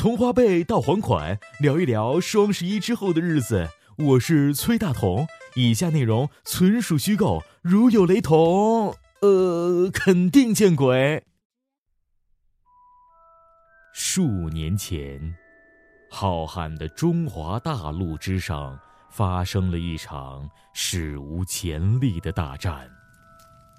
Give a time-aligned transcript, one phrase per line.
[0.00, 3.68] 从花呗到还款，聊一聊双十一之后的日子。
[3.98, 5.26] 我是崔大同，
[5.56, 11.22] 以下内容纯属虚构，如有雷同，呃，肯定见鬼。
[13.92, 15.36] 数年前，
[16.10, 18.80] 浩瀚的中华大陆之上
[19.10, 22.88] 发生了一场史无前例的大战，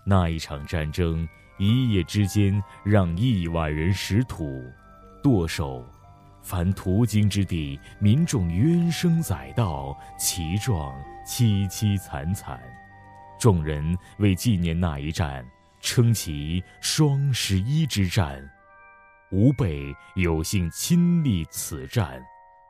[0.05, 1.27] 那一场战争
[1.57, 4.63] 一夜之间让亿万人食土、
[5.23, 5.83] 剁手。
[6.41, 10.93] 凡途经之地，民众冤声载道，其状
[11.25, 12.59] 凄凄惨惨。
[13.39, 15.45] 众人为纪念那一战，
[15.79, 18.41] 称其“双十一之战”。
[19.31, 22.21] 吾辈有幸亲历此战，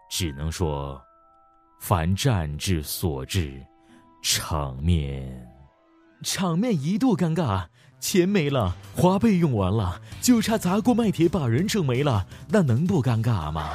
[0.10, 1.02] 只能说，
[1.80, 3.60] 凡战至所至，
[4.22, 5.46] 场面，
[6.24, 7.68] 场面一度尴尬。
[8.00, 13.70] 钱没了，花呗用完了，就差砸锅卖铁把人整没了，那能不尴尬吗？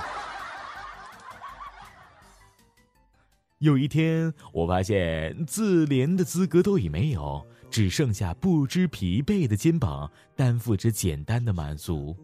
[3.58, 12.16] 有一天，我发现自怜的资格都已没有，只剩下不知疲惫的肩膀，担负着简单的满足。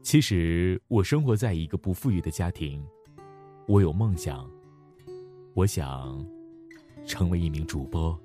[0.00, 2.84] 其实，我生活在一个不富裕的家庭，
[3.66, 4.48] 我有梦想。
[5.54, 6.24] 我想
[7.06, 8.18] 成为一名主播，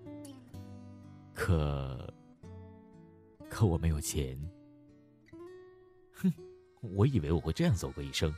[1.33, 2.14] 可
[3.50, 4.39] 可我没有钱。
[6.13, 6.31] 哼，
[6.81, 8.33] 我以为我会这样走过一生，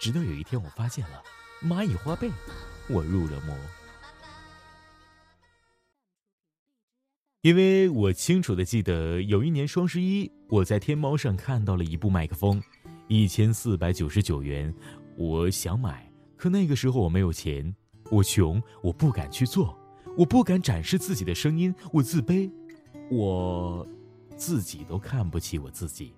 [0.00, 1.22] 直到有一天我发现了
[1.62, 2.30] 蚂蚁花呗，
[2.88, 3.56] 我入了魔。
[7.40, 12.62] 因为我清楚的记得有一年双十一，我在天猫上看到了一部麦克风，
[13.08, 14.74] 一千四百九十九元，
[15.16, 16.05] 我想买，
[16.36, 17.74] 可那个时候我没有钱。
[18.08, 19.76] 我穷，我不敢去做，
[20.16, 22.48] 我不敢展示自己的声音，我自卑，
[23.10, 23.84] 我
[24.36, 26.14] 自己都看不起我自己。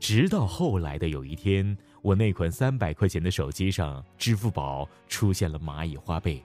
[0.00, 6.42] 直到后来的有一天，我那款三百块钱的手机上，支付宝出现了蚂蚁花呗。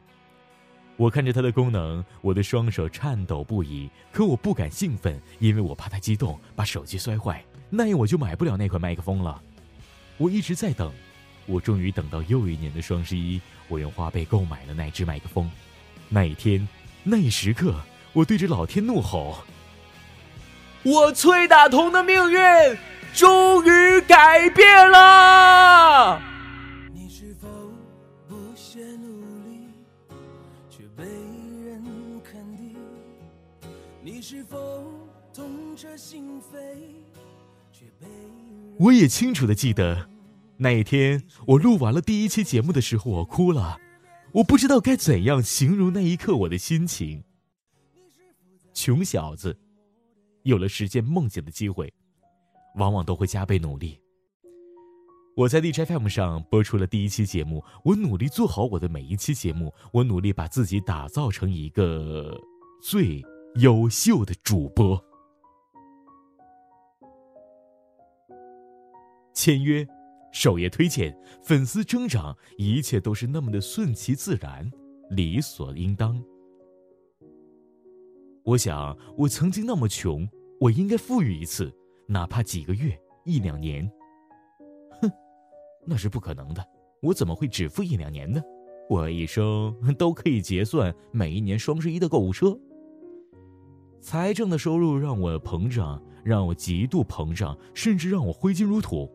[0.98, 9.42] 我看着它的功能，我的双手颤抖不已，可我不敢兴奋，因为我怕它激动把手机摔坏，那样我就买不了那款麦克风了。
[10.20, 10.94] 我一直在等。
[11.52, 15.52] 我终于等到又一年的双十一，我用花呗购买了那只麦克风。
[16.08, 16.66] 那一天，
[17.04, 17.76] 那一时刻，
[18.14, 19.40] 我对着老天怒吼
[20.84, 22.40] ：“我崔大同的命运
[23.14, 26.22] 终于改变了！”
[26.96, 27.50] 你是否
[28.30, 29.20] 不懈努
[29.50, 29.68] 力，
[30.70, 31.84] 却被人
[32.24, 32.78] 肯定？
[34.02, 34.58] 你是否
[35.34, 36.56] 痛彻心扉，
[37.74, 38.08] 却被……
[38.80, 40.08] 我也清楚的记得。
[40.64, 43.80] 那一天，我录完了第一期节目的时候，我哭了。
[44.34, 47.24] 我不知道该怎样形容那一刻我的心情。
[48.72, 49.58] 穷小子，
[50.44, 51.92] 有了实现梦想的机会，
[52.76, 54.00] 往往都会加倍努力。
[55.36, 62.40] 我在 D J F M 上播出了第一期节目，我努力做好我的每一期节目，我努力把自己打造成一个
[62.84, 63.20] 最
[63.56, 65.04] 优秀的主播。
[69.34, 69.88] 签约。
[70.32, 74.70] 首页推荐，粉丝增长，一切都是那么的顺其自然，
[75.10, 76.22] 理所应当。
[78.44, 80.28] 我想，我曾经那么穷，
[80.60, 81.72] 我应该富裕一次，
[82.08, 83.90] 哪怕几个月、一两年。
[85.02, 85.12] 哼，
[85.86, 86.66] 那是不可能的。
[87.02, 88.42] 我怎么会只富一两年呢？
[88.90, 92.58] 我一生都可以结算每一年双十一的购物车。
[94.02, 99.10] 财政的收入让我膨胀，让我极度膨胀，甚至让我挥金如土。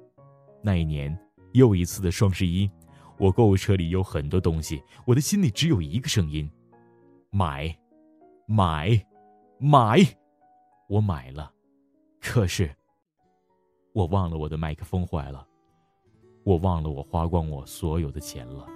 [0.62, 1.16] 那一年，
[1.52, 2.70] 又一次的双十一，
[3.18, 6.50] 我购物车里有很多东西，我的心里只有一个声音：
[7.30, 7.76] 买，
[8.46, 9.04] 买，
[9.58, 10.06] 买！
[10.88, 11.50] 我买了，
[12.20, 12.70] 可是，
[13.92, 15.46] 我忘了我的麦克风坏了，
[16.44, 18.66] 我忘了我花光我所有的钱了。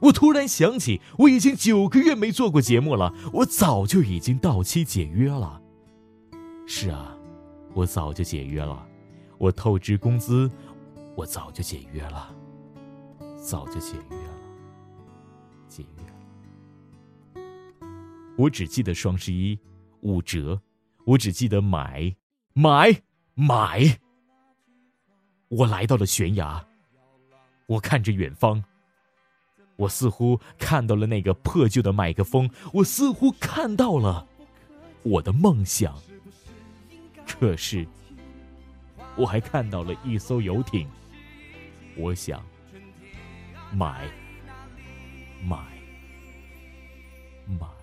[0.00, 5.60] 我突然想起，我已经九个月没做过节目了，我早就已经到期解约了。
[6.66, 7.16] 是啊，
[7.74, 8.86] 我早就解约了，
[9.38, 10.50] 我透支工资。
[11.18, 12.32] 我早就解约了，
[13.36, 14.32] 早就解约了，
[15.66, 17.42] 解约了。
[18.36, 19.58] 我只记得双十一
[20.02, 20.62] 五折，
[21.04, 22.14] 我只记得买
[22.52, 23.02] 买
[23.34, 23.98] 买。
[25.48, 26.64] 我来到了悬崖，
[27.66, 28.62] 我看着远方，
[29.74, 34.24] 我似乎看到了那个破旧的麦克风，我似乎看到了
[35.02, 36.00] 我的梦想。
[37.26, 37.84] 可是，
[39.16, 40.88] 我还看到了一艘游艇。
[41.98, 42.40] 我想
[43.72, 44.08] 买
[45.42, 45.58] 买
[47.46, 47.77] 买。